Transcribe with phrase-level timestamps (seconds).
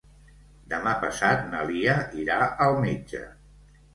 [0.71, 3.21] Demà passat na Lia irà al metge.